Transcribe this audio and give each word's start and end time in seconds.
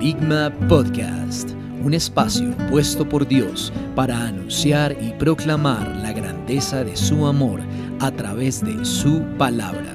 Querigma 0.00 0.50
Podcast, 0.66 1.50
un 1.84 1.92
espacio 1.92 2.56
puesto 2.70 3.06
por 3.06 3.28
Dios 3.28 3.70
para 3.94 4.28
anunciar 4.28 4.96
y 4.98 5.12
proclamar 5.18 5.94
la 5.96 6.14
grandeza 6.14 6.84
de 6.84 6.96
su 6.96 7.26
amor 7.26 7.60
a 7.98 8.10
través 8.10 8.64
de 8.64 8.82
su 8.82 9.22
palabra. 9.36 9.94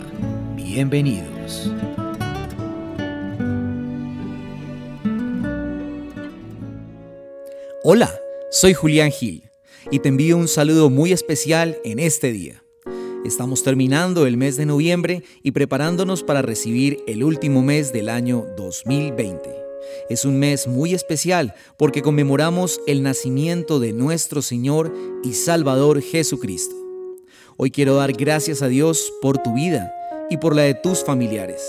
Bienvenidos. 0.55 1.71
Hola, 7.83 8.13
soy 8.51 8.75
Julián 8.75 9.09
Gil 9.09 9.49
y 9.89 9.97
te 9.97 10.09
envío 10.09 10.37
un 10.37 10.47
saludo 10.47 10.91
muy 10.91 11.13
especial 11.13 11.79
en 11.83 11.97
este 11.97 12.31
día. 12.31 12.63
Estamos 13.25 13.63
terminando 13.63 14.27
el 14.27 14.37
mes 14.37 14.55
de 14.55 14.67
noviembre 14.67 15.23
y 15.41 15.49
preparándonos 15.49 16.21
para 16.21 16.43
recibir 16.43 16.99
el 17.07 17.23
último 17.23 17.63
mes 17.63 17.91
del 17.91 18.09
año 18.09 18.45
2020. 18.55 19.64
Es 20.09 20.25
un 20.25 20.39
mes 20.39 20.67
muy 20.67 20.93
especial 20.93 21.55
porque 21.77 22.01
conmemoramos 22.01 22.79
el 22.87 23.03
nacimiento 23.03 23.79
de 23.79 23.93
nuestro 23.93 24.41
Señor 24.41 24.93
y 25.23 25.33
Salvador 25.33 26.01
Jesucristo. 26.01 26.75
Hoy 27.57 27.71
quiero 27.71 27.95
dar 27.95 28.13
gracias 28.13 28.61
a 28.61 28.67
Dios 28.67 29.11
por 29.21 29.37
tu 29.37 29.53
vida 29.53 29.93
y 30.29 30.37
por 30.37 30.55
la 30.55 30.63
de 30.63 30.73
tus 30.73 31.03
familiares. 31.03 31.61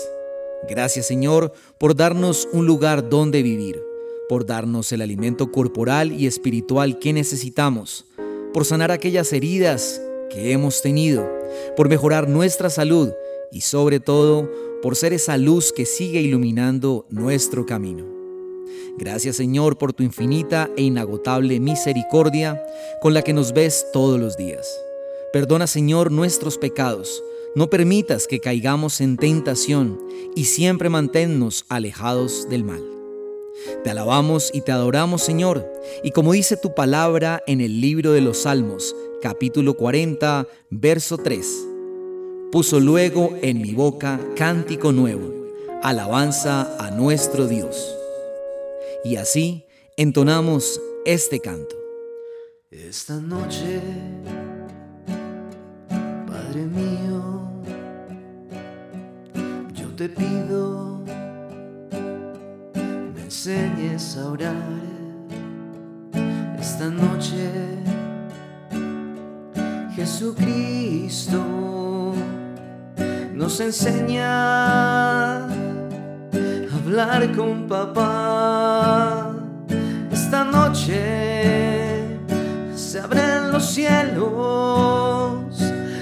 Gracias 0.69 1.07
Señor 1.07 1.53
por 1.79 1.95
darnos 1.95 2.47
un 2.51 2.65
lugar 2.65 3.09
donde 3.09 3.43
vivir, 3.43 3.81
por 4.27 4.45
darnos 4.45 4.91
el 4.91 5.01
alimento 5.01 5.51
corporal 5.51 6.11
y 6.11 6.27
espiritual 6.27 6.99
que 6.99 7.13
necesitamos, 7.13 8.05
por 8.53 8.65
sanar 8.65 8.91
aquellas 8.91 9.31
heridas 9.33 10.01
que 10.29 10.51
hemos 10.51 10.81
tenido, 10.81 11.29
por 11.75 11.89
mejorar 11.89 12.27
nuestra 12.27 12.69
salud 12.69 13.11
y 13.51 13.61
sobre 13.61 13.99
todo 13.99 14.49
por 14.81 14.95
ser 14.95 15.13
esa 15.13 15.37
luz 15.37 15.71
que 15.71 15.85
sigue 15.85 16.21
iluminando 16.21 17.05
nuestro 17.09 17.65
camino. 17.65 18.05
Gracias 18.97 19.35
Señor 19.35 19.77
por 19.77 19.93
tu 19.93 20.03
infinita 20.03 20.69
e 20.75 20.81
inagotable 20.81 21.59
misericordia 21.59 22.61
con 23.01 23.13
la 23.13 23.21
que 23.21 23.33
nos 23.33 23.53
ves 23.53 23.85
todos 23.93 24.19
los 24.19 24.37
días. 24.37 24.67
Perdona 25.31 25.67
Señor 25.67 26.11
nuestros 26.11 26.57
pecados, 26.57 27.23
no 27.55 27.69
permitas 27.69 28.27
que 28.27 28.39
caigamos 28.39 29.01
en 29.01 29.17
tentación 29.17 29.99
y 30.35 30.45
siempre 30.45 30.89
manténnos 30.89 31.65
alejados 31.69 32.47
del 32.49 32.63
mal. 32.63 32.83
Te 33.83 33.89
alabamos 33.89 34.51
y 34.53 34.61
te 34.61 34.71
adoramos 34.71 35.21
Señor, 35.21 35.71
y 36.03 36.11
como 36.11 36.33
dice 36.33 36.57
tu 36.57 36.73
palabra 36.73 37.43
en 37.47 37.61
el 37.61 37.81
libro 37.81 38.11
de 38.13 38.21
los 38.21 38.39
Salmos, 38.39 38.95
capítulo 39.21 39.75
40, 39.75 40.47
verso 40.69 41.17
3. 41.17 41.76
Puso 42.51 42.79
luego 42.79 43.35
en 43.41 43.61
mi 43.61 43.73
boca 43.73 44.21
cántico 44.37 44.93
nuevo, 44.93 45.33
alabanza 45.83 46.77
a 46.79 46.91
nuestro 46.91 47.45
Dios. 47.45 47.93
Y 49.03 49.17
así 49.17 49.65
entonamos 49.97 50.79
este 51.05 51.41
canto. 51.41 51.75
Esta 52.71 53.15
noche, 53.15 53.81
Padre 56.25 56.65
mío, 56.67 57.41
yo 59.73 59.87
te 59.97 60.07
pido, 60.07 61.01
me 63.13 63.23
enseñes 63.23 64.15
a 64.15 64.31
orar. 64.31 64.55
Esta 66.57 66.89
noche, 66.89 67.51
Jesucristo 69.93 71.76
nos 73.37 73.59
enseña 73.59 75.37
a 75.37 75.47
hablar 76.75 77.31
con 77.35 77.67
papá. 77.67 79.31
Esta 80.11 80.43
noche 80.43 82.03
se 82.75 82.99
abren 82.99 83.51
los 83.51 83.63
cielos, 83.65 85.55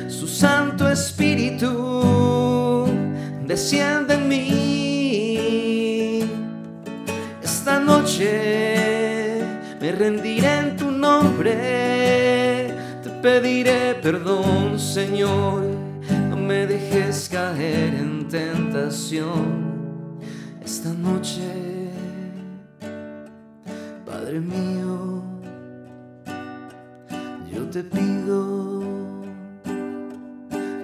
su 0.07 0.27
Santo 0.27 0.89
Espíritu 0.89 2.87
desciende 3.45 4.13
en 4.13 4.27
mí. 4.29 6.19
Esta 7.43 7.79
noche 7.79 9.41
me 9.81 9.91
rendiré 9.91 10.59
en 10.59 10.77
tu 10.77 10.89
nombre 10.89 12.55
pediré 13.25 13.95
perdón, 14.03 14.79
Señor. 14.79 15.63
No 16.29 16.37
me 16.37 16.67
dejes 16.67 16.94
caer 17.35 17.93
en 17.95 18.29
tentación 18.29 20.21
esta 20.63 20.93
noche, 20.93 21.43
Padre 24.05 24.39
mío. 24.39 25.21
Yo 27.51 27.69
te 27.69 27.83
pido, 27.83 28.81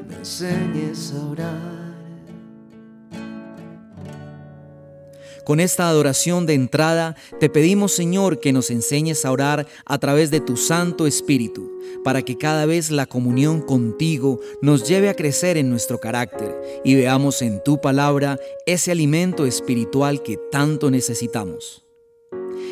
me 0.09 0.15
enseñes 0.15 1.13
a 1.13 1.25
orar. 1.29 1.80
Con 5.51 5.59
esta 5.59 5.89
adoración 5.89 6.45
de 6.45 6.53
entrada, 6.53 7.17
te 7.41 7.49
pedimos 7.49 7.91
Señor 7.91 8.39
que 8.39 8.53
nos 8.53 8.71
enseñes 8.71 9.25
a 9.25 9.33
orar 9.33 9.67
a 9.83 9.97
través 9.97 10.31
de 10.31 10.39
tu 10.39 10.55
Santo 10.55 11.05
Espíritu, 11.07 11.69
para 12.05 12.21
que 12.21 12.37
cada 12.37 12.65
vez 12.65 12.89
la 12.89 13.05
comunión 13.05 13.59
contigo 13.59 14.39
nos 14.61 14.87
lleve 14.87 15.09
a 15.09 15.13
crecer 15.13 15.57
en 15.57 15.69
nuestro 15.69 15.99
carácter 15.99 16.55
y 16.85 16.95
veamos 16.95 17.41
en 17.41 17.61
tu 17.65 17.81
palabra 17.81 18.39
ese 18.65 18.93
alimento 18.93 19.45
espiritual 19.45 20.23
que 20.23 20.39
tanto 20.53 20.89
necesitamos. 20.89 21.83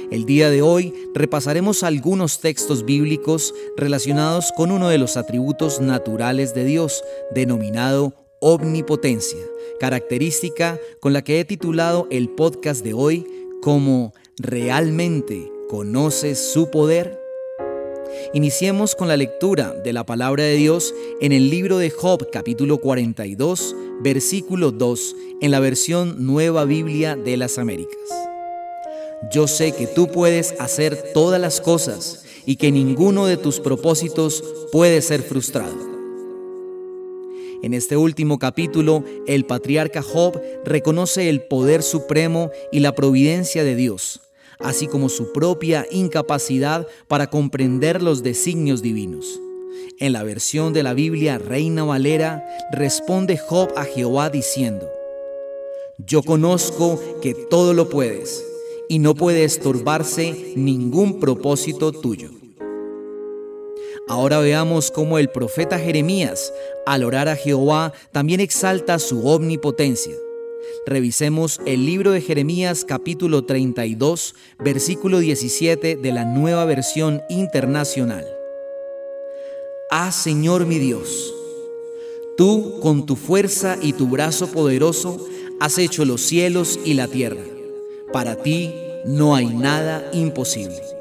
El 0.09 0.25
día 0.25 0.49
de 0.49 0.61
hoy 0.61 0.93
repasaremos 1.13 1.83
algunos 1.83 2.39
textos 2.39 2.85
bíblicos 2.85 3.53
relacionados 3.75 4.53
con 4.55 4.71
uno 4.71 4.87
de 4.87 4.99
los 4.99 5.17
atributos 5.17 5.81
naturales 5.81 6.53
de 6.53 6.63
Dios, 6.63 7.03
denominado 7.35 8.28
omnipotencia, 8.41 9.39
característica 9.79 10.79
con 10.99 11.13
la 11.13 11.23
que 11.23 11.39
he 11.39 11.45
titulado 11.45 12.07
el 12.09 12.29
podcast 12.29 12.83
de 12.83 12.93
hoy 12.93 13.25
como 13.61 14.13
¿Realmente 14.37 15.51
conoces 15.67 16.39
su 16.39 16.71
poder? 16.71 17.19
Iniciemos 18.33 18.95
con 18.95 19.07
la 19.07 19.17
lectura 19.17 19.73
de 19.73 19.93
la 19.93 20.05
palabra 20.05 20.43
de 20.43 20.55
Dios 20.55 20.93
en 21.21 21.31
el 21.31 21.49
libro 21.49 21.77
de 21.77 21.89
Job 21.89 22.29
capítulo 22.31 22.77
42, 22.77 23.75
versículo 24.01 24.71
2, 24.71 25.15
en 25.41 25.51
la 25.51 25.59
versión 25.59 26.25
Nueva 26.25 26.65
Biblia 26.65 27.15
de 27.15 27.37
las 27.37 27.57
Américas. 27.57 27.97
Yo 29.31 29.47
sé 29.47 29.73
que 29.73 29.87
tú 29.87 30.07
puedes 30.07 30.53
hacer 30.59 31.11
todas 31.13 31.41
las 31.41 31.59
cosas 31.59 32.23
y 32.45 32.55
que 32.55 32.71
ninguno 32.71 33.25
de 33.25 33.37
tus 33.37 33.59
propósitos 33.59 34.43
puede 34.71 35.01
ser 35.01 35.21
frustrado. 35.21 35.88
En 37.61 37.73
este 37.73 37.97
último 37.97 38.39
capítulo, 38.39 39.03
el 39.27 39.45
patriarca 39.45 40.01
Job 40.01 40.41
reconoce 40.63 41.27
el 41.27 41.41
poder 41.41 41.83
supremo 41.83 42.51
y 42.71 42.79
la 42.79 42.95
providencia 42.95 43.65
de 43.65 43.75
Dios, 43.75 44.21
así 44.59 44.87
como 44.87 45.09
su 45.09 45.33
propia 45.33 45.85
incapacidad 45.91 46.87
para 47.09 47.29
comprender 47.29 48.01
los 48.01 48.23
designios 48.23 48.81
divinos. 48.81 49.41
En 49.99 50.13
la 50.13 50.23
versión 50.23 50.71
de 50.71 50.83
la 50.83 50.93
Biblia 50.93 51.37
Reina 51.37 51.83
Valera, 51.83 52.45
responde 52.71 53.37
Job 53.37 53.73
a 53.75 53.83
Jehová 53.83 54.29
diciendo, 54.29 54.89
Yo 55.97 56.23
conozco 56.23 56.97
que 57.21 57.33
todo 57.33 57.73
lo 57.73 57.89
puedes, 57.89 58.41
y 58.87 58.99
no 58.99 59.15
puede 59.15 59.43
estorbarse 59.43 60.53
ningún 60.55 61.19
propósito 61.19 61.91
tuyo. 61.91 62.38
Ahora 64.09 64.39
veamos 64.39 64.89
cómo 64.89 65.19
el 65.19 65.29
profeta 65.29 65.77
Jeremías, 65.77 66.51
al 66.87 67.03
orar 67.03 67.27
a 67.27 67.35
Jehová, 67.35 67.93
también 68.11 68.39
exalta 68.39 68.97
su 68.97 69.27
omnipotencia. 69.27 70.15
Revisemos 70.87 71.61
el 71.67 71.85
libro 71.85 72.09
de 72.09 72.21
Jeremías 72.21 72.85
capítulo 72.85 73.45
32, 73.45 74.33
versículo 74.57 75.19
17 75.19 75.95
de 75.95 76.11
la 76.11 76.25
nueva 76.25 76.65
versión 76.65 77.21
internacional. 77.29 78.25
Ah 79.91 80.11
Señor 80.11 80.65
mi 80.65 80.79
Dios, 80.79 81.31
tú 82.35 82.79
con 82.81 83.05
tu 83.05 83.15
fuerza 83.15 83.77
y 83.79 83.93
tu 83.93 84.07
brazo 84.07 84.47
poderoso 84.47 85.23
has 85.59 85.77
hecho 85.77 86.03
los 86.03 86.21
cielos 86.21 86.79
y 86.83 86.95
la 86.95 87.07
tierra. 87.07 87.43
Para 88.11 88.37
ti 88.37 88.73
no 89.05 89.35
hay 89.35 89.45
nada 89.45 90.09
imposible. 90.13 90.98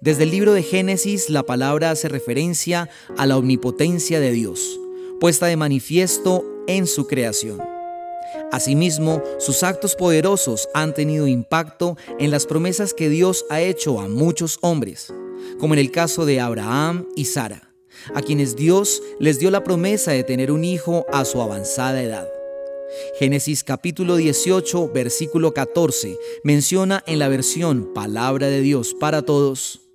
Desde 0.00 0.22
el 0.22 0.30
libro 0.30 0.52
de 0.52 0.62
Génesis 0.62 1.28
la 1.28 1.42
palabra 1.42 1.90
hace 1.90 2.08
referencia 2.08 2.88
a 3.16 3.26
la 3.26 3.36
omnipotencia 3.36 4.20
de 4.20 4.30
Dios, 4.30 4.78
puesta 5.18 5.46
de 5.46 5.56
manifiesto 5.56 6.44
en 6.68 6.86
su 6.86 7.08
creación. 7.08 7.60
Asimismo, 8.52 9.20
sus 9.40 9.64
actos 9.64 9.96
poderosos 9.96 10.68
han 10.72 10.94
tenido 10.94 11.26
impacto 11.26 11.96
en 12.20 12.30
las 12.30 12.46
promesas 12.46 12.94
que 12.94 13.08
Dios 13.08 13.44
ha 13.50 13.60
hecho 13.60 13.98
a 13.98 14.06
muchos 14.06 14.58
hombres, 14.60 15.12
como 15.58 15.74
en 15.74 15.80
el 15.80 15.90
caso 15.90 16.26
de 16.26 16.38
Abraham 16.38 17.08
y 17.16 17.24
Sara, 17.24 17.72
a 18.14 18.22
quienes 18.22 18.54
Dios 18.54 19.02
les 19.18 19.40
dio 19.40 19.50
la 19.50 19.64
promesa 19.64 20.12
de 20.12 20.22
tener 20.22 20.52
un 20.52 20.62
hijo 20.62 21.06
a 21.12 21.24
su 21.24 21.42
avanzada 21.42 22.00
edad. 22.00 22.28
Génesis 23.18 23.64
capítulo 23.64 24.14
18, 24.14 24.92
versículo 24.92 25.52
14 25.52 26.16
menciona 26.44 27.02
en 27.06 27.18
la 27.18 27.28
versión 27.28 27.92
Palabra 27.92 28.46
de 28.46 28.60
Dios 28.60 28.94
para 28.94 29.22
todos, 29.22 29.87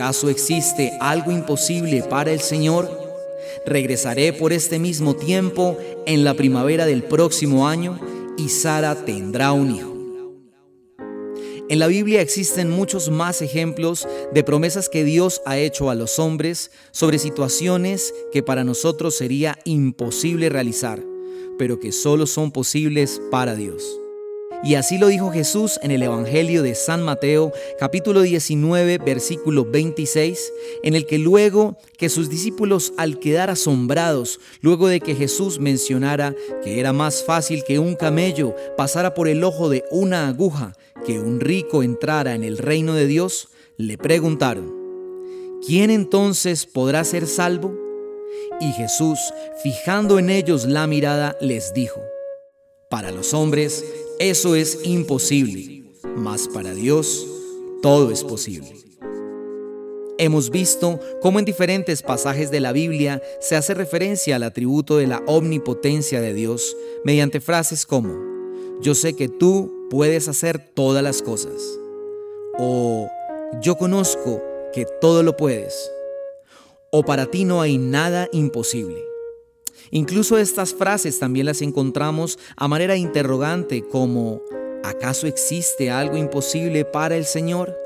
¿acaso 0.00 0.30
existe 0.30 0.96
algo 0.98 1.30
imposible 1.30 2.02
para 2.02 2.32
el 2.32 2.40
Señor? 2.40 2.90
Regresaré 3.66 4.32
por 4.32 4.54
este 4.54 4.78
mismo 4.78 5.14
tiempo 5.14 5.76
en 6.06 6.24
la 6.24 6.32
primavera 6.32 6.86
del 6.86 7.02
próximo 7.02 7.68
año 7.68 8.00
y 8.38 8.48
Sara 8.48 8.94
tendrá 8.94 9.52
un 9.52 9.74
hijo. 9.74 9.94
En 11.68 11.78
la 11.78 11.86
Biblia 11.86 12.22
existen 12.22 12.70
muchos 12.70 13.10
más 13.10 13.42
ejemplos 13.42 14.08
de 14.32 14.42
promesas 14.42 14.88
que 14.88 15.04
Dios 15.04 15.42
ha 15.44 15.58
hecho 15.58 15.90
a 15.90 15.94
los 15.94 16.18
hombres 16.18 16.70
sobre 16.92 17.18
situaciones 17.18 18.14
que 18.32 18.42
para 18.42 18.64
nosotros 18.64 19.14
sería 19.14 19.58
imposible 19.66 20.48
realizar, 20.48 21.04
pero 21.58 21.78
que 21.78 21.92
solo 21.92 22.24
son 22.26 22.52
posibles 22.52 23.20
para 23.30 23.54
Dios. 23.54 23.99
Y 24.62 24.74
así 24.74 24.98
lo 24.98 25.08
dijo 25.08 25.30
Jesús 25.30 25.80
en 25.82 25.90
el 25.90 26.02
Evangelio 26.02 26.62
de 26.62 26.74
San 26.74 27.02
Mateo, 27.02 27.50
capítulo 27.78 28.20
19, 28.20 28.98
versículo 28.98 29.64
26, 29.64 30.52
en 30.82 30.94
el 30.94 31.06
que 31.06 31.18
luego 31.18 31.78
que 31.96 32.10
sus 32.10 32.28
discípulos 32.28 32.92
al 32.98 33.18
quedar 33.18 33.48
asombrados, 33.48 34.38
luego 34.60 34.88
de 34.88 35.00
que 35.00 35.14
Jesús 35.14 35.60
mencionara 35.60 36.34
que 36.62 36.78
era 36.78 36.92
más 36.92 37.24
fácil 37.24 37.64
que 37.64 37.78
un 37.78 37.96
camello 37.96 38.54
pasara 38.76 39.14
por 39.14 39.28
el 39.28 39.44
ojo 39.44 39.70
de 39.70 39.82
una 39.90 40.28
aguja 40.28 40.74
que 41.06 41.18
un 41.18 41.40
rico 41.40 41.82
entrara 41.82 42.34
en 42.34 42.44
el 42.44 42.58
reino 42.58 42.92
de 42.92 43.06
Dios, 43.06 43.48
le 43.78 43.96
preguntaron, 43.96 44.74
¿quién 45.66 45.88
entonces 45.88 46.66
podrá 46.66 47.04
ser 47.04 47.26
salvo? 47.26 47.74
Y 48.60 48.72
Jesús, 48.72 49.18
fijando 49.62 50.18
en 50.18 50.28
ellos 50.28 50.66
la 50.66 50.86
mirada, 50.86 51.34
les 51.40 51.72
dijo, 51.72 52.02
para 52.90 53.10
los 53.10 53.32
hombres 53.32 53.84
eso 54.20 54.54
es 54.54 54.80
imposible, 54.84 55.82
mas 56.14 56.46
para 56.46 56.74
Dios 56.74 57.26
todo 57.80 58.10
es 58.10 58.22
posible. 58.22 58.76
Hemos 60.18 60.50
visto 60.50 61.00
cómo 61.22 61.38
en 61.38 61.46
diferentes 61.46 62.02
pasajes 62.02 62.50
de 62.50 62.60
la 62.60 62.72
Biblia 62.72 63.22
se 63.40 63.56
hace 63.56 63.72
referencia 63.72 64.36
al 64.36 64.42
atributo 64.42 64.98
de 64.98 65.06
la 65.06 65.22
omnipotencia 65.26 66.20
de 66.20 66.34
Dios 66.34 66.76
mediante 67.02 67.40
frases 67.40 67.86
como, 67.86 68.14
yo 68.82 68.94
sé 68.94 69.14
que 69.14 69.30
tú 69.30 69.88
puedes 69.88 70.28
hacer 70.28 70.58
todas 70.58 71.02
las 71.02 71.22
cosas, 71.22 71.54
o 72.58 73.08
yo 73.62 73.76
conozco 73.78 74.42
que 74.74 74.84
todo 75.00 75.22
lo 75.22 75.34
puedes, 75.38 75.90
o 76.90 77.02
para 77.04 77.24
ti 77.24 77.46
no 77.46 77.62
hay 77.62 77.78
nada 77.78 78.28
imposible. 78.32 79.09
Incluso 79.90 80.38
estas 80.38 80.72
frases 80.74 81.18
también 81.18 81.46
las 81.46 81.62
encontramos 81.62 82.38
a 82.56 82.68
manera 82.68 82.96
interrogante 82.96 83.82
como 83.82 84.40
¿acaso 84.84 85.26
existe 85.26 85.90
algo 85.90 86.16
imposible 86.16 86.84
para 86.84 87.16
el 87.16 87.24
Señor? 87.24 87.76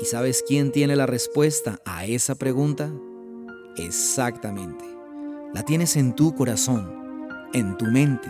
¿Y 0.00 0.04
sabes 0.04 0.44
quién 0.46 0.70
tiene 0.70 0.96
la 0.96 1.06
respuesta 1.06 1.80
a 1.84 2.04
esa 2.04 2.34
pregunta? 2.34 2.92
Exactamente. 3.76 4.84
La 5.54 5.64
tienes 5.64 5.96
en 5.96 6.14
tu 6.14 6.34
corazón, 6.34 7.26
en 7.54 7.76
tu 7.78 7.86
mente, 7.86 8.28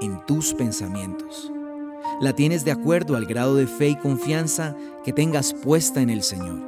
en 0.00 0.24
tus 0.26 0.54
pensamientos. 0.54 1.52
La 2.20 2.34
tienes 2.34 2.64
de 2.64 2.72
acuerdo 2.72 3.14
al 3.14 3.26
grado 3.26 3.56
de 3.56 3.66
fe 3.66 3.88
y 3.88 3.96
confianza 3.96 4.74
que 5.04 5.12
tengas 5.12 5.52
puesta 5.52 6.00
en 6.00 6.08
el 6.08 6.22
Señor. 6.22 6.60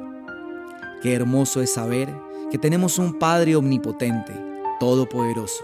Qué 1.01 1.13
hermoso 1.13 1.61
es 1.61 1.73
saber 1.73 2.09
que 2.53 2.59
tenemos 2.59 2.99
un 2.99 3.17
Padre 3.17 3.55
omnipotente, 3.55 4.31
todopoderoso, 4.79 5.63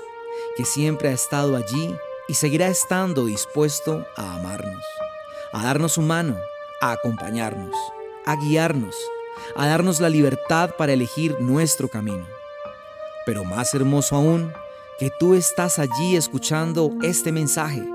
que 0.57 0.65
siempre 0.65 1.09
ha 1.09 1.11
estado 1.11 1.55
allí 1.55 1.95
y 2.27 2.33
seguirá 2.33 2.67
estando 2.67 3.25
dispuesto 3.25 4.07
a 4.15 4.37
amarnos, 4.37 4.83
a 5.53 5.63
darnos 5.65 5.91
su 5.91 6.01
mano, 6.01 6.35
a 6.81 6.93
acompañarnos, 6.93 7.75
a 8.25 8.35
guiarnos, 8.37 8.95
a 9.55 9.67
darnos 9.67 9.99
la 9.99 10.09
libertad 10.09 10.71
para 10.79 10.93
elegir 10.93 11.39
nuestro 11.39 11.89
camino. 11.89 12.25
Pero 13.23 13.43
más 13.43 13.71
hermoso 13.75 14.15
aún, 14.15 14.51
que 14.97 15.11
tú 15.19 15.35
estás 15.35 15.77
allí 15.77 16.15
escuchando 16.15 16.95
este 17.03 17.31
mensaje 17.31 17.87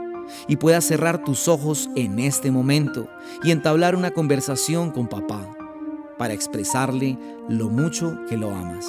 y 0.47 0.55
puedas 0.55 0.85
cerrar 0.85 1.25
tus 1.25 1.49
ojos 1.49 1.91
en 1.97 2.21
este 2.21 2.53
momento 2.53 3.09
y 3.43 3.51
entablar 3.51 3.97
una 3.97 4.13
conversación 4.13 4.93
con 4.93 5.09
papá 5.09 5.45
para 6.25 6.33
expresarle 6.33 7.19
lo 7.51 7.69
mucho 7.69 8.17
que 8.31 8.39
lo 8.39 8.51
amas. 8.51 8.87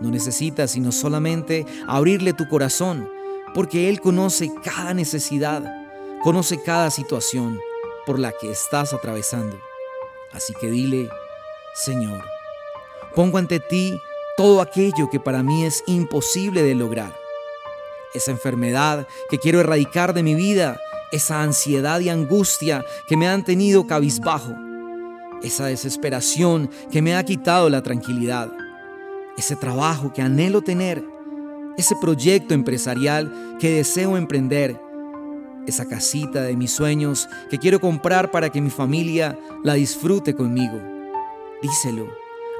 No 0.00 0.10
necesitas 0.10 0.70
sino 0.70 0.92
solamente 0.92 1.66
abrirle 1.86 2.32
tu 2.32 2.48
corazón, 2.48 3.06
porque 3.52 3.90
Él 3.90 4.00
conoce 4.00 4.50
cada 4.64 4.94
necesidad, 4.94 5.62
conoce 6.22 6.62
cada 6.62 6.90
situación 6.90 7.60
por 8.06 8.18
la 8.18 8.32
que 8.32 8.50
estás 8.50 8.94
atravesando. 8.94 9.60
Así 10.32 10.54
que 10.58 10.70
dile, 10.70 11.10
Señor, 11.74 12.24
pongo 13.14 13.36
ante 13.36 13.60
ti 13.60 14.00
todo 14.38 14.62
aquello 14.62 15.10
que 15.10 15.20
para 15.20 15.42
mí 15.42 15.66
es 15.66 15.84
imposible 15.86 16.62
de 16.62 16.74
lograr. 16.74 17.14
Esa 18.14 18.30
enfermedad 18.30 19.06
que 19.28 19.38
quiero 19.38 19.60
erradicar 19.60 20.14
de 20.14 20.22
mi 20.22 20.34
vida, 20.34 20.80
esa 21.12 21.42
ansiedad 21.42 22.00
y 22.00 22.08
angustia 22.08 22.86
que 23.06 23.18
me 23.18 23.28
han 23.28 23.44
tenido 23.44 23.86
cabizbajo 23.86 24.54
esa 25.42 25.66
desesperación 25.66 26.70
que 26.90 27.02
me 27.02 27.14
ha 27.16 27.24
quitado 27.24 27.68
la 27.70 27.82
tranquilidad, 27.82 28.52
ese 29.36 29.56
trabajo 29.56 30.12
que 30.12 30.22
anhelo 30.22 30.62
tener, 30.62 31.04
ese 31.76 31.94
proyecto 32.00 32.54
empresarial 32.54 33.56
que 33.60 33.70
deseo 33.70 34.16
emprender, 34.16 34.80
esa 35.66 35.86
casita 35.86 36.42
de 36.42 36.56
mis 36.56 36.72
sueños 36.72 37.28
que 37.50 37.58
quiero 37.58 37.80
comprar 37.80 38.30
para 38.30 38.50
que 38.50 38.60
mi 38.60 38.70
familia 38.70 39.38
la 39.62 39.74
disfrute 39.74 40.34
conmigo. 40.34 40.80
Díselo, 41.62 42.08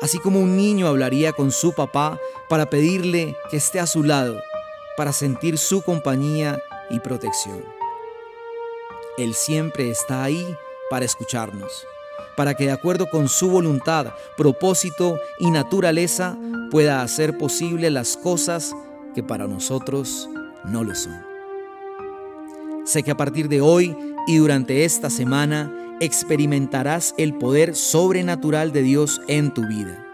así 0.01 0.19
como 0.19 0.41
un 0.41 0.57
niño 0.57 0.87
hablaría 0.87 1.33
con 1.33 1.51
su 1.51 1.73
papá 1.73 2.19
para 2.49 2.71
pedirle 2.71 3.35
que 3.51 3.57
esté 3.57 3.81
a 3.81 3.87
su 3.87 4.05
lado, 4.05 4.41
para 4.97 5.13
sentir 5.13 5.59
su 5.59 5.83
compañía 5.83 6.61
y 6.91 7.01
protección. 7.01 7.65
Él 9.17 9.35
siempre 9.35 9.91
está 9.91 10.23
ahí 10.23 10.47
para 10.91 11.05
escucharnos 11.05 11.87
para 12.37 12.55
que 12.55 12.67
de 12.67 12.73
acuerdo 12.73 13.09
con 13.11 13.29
su 13.29 13.51
voluntad, 13.51 14.13
propósito 14.37 15.19
y 15.39 15.51
naturaleza 15.51 16.37
pueda 16.71 17.03
hacer 17.03 17.37
posible 17.39 17.91
las 17.91 18.17
cosas 18.17 18.75
que 19.15 19.23
para 19.23 19.47
nosotros 19.47 20.29
no 20.65 20.85
lo 20.85 20.95
son. 20.95 21.29
Sé 22.85 23.03
que 23.03 23.11
a 23.11 23.17
partir 23.17 23.49
de 23.49 23.61
hoy 23.61 23.97
y 24.27 24.37
durante 24.37 24.85
esta 24.85 25.11
semana 25.11 25.97
experimentarás 26.01 27.15
el 27.19 27.35
poder 27.35 27.75
sobrenatural 27.75 28.73
de 28.73 28.83
Dios 28.83 29.21
en 29.29 29.53
tu 29.53 29.67
vida. 29.67 30.05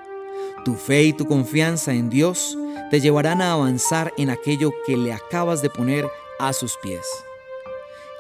Tu 0.65 0.75
fe 0.75 1.05
y 1.05 1.13
tu 1.13 1.27
confianza 1.27 1.93
en 1.93 2.11
Dios 2.11 2.57
te 2.91 3.01
llevarán 3.01 3.43
a 3.43 3.53
avanzar 3.53 4.13
en 4.17 4.31
aquello 4.31 4.71
que 4.87 4.97
le 4.97 5.13
acabas 5.13 5.63
de 5.63 5.71
poner 5.71 6.09
a 6.39 6.53
sus 6.53 6.77
pies. 6.83 7.07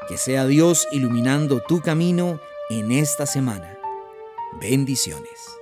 Que 0.08 0.18
sea 0.18 0.46
Dios 0.46 0.86
iluminando 0.92 1.60
tu 1.60 1.80
camino 1.80 2.38
en 2.68 2.92
esta 2.92 3.26
semana. 3.26 3.73
Bendiciones. 4.60 5.58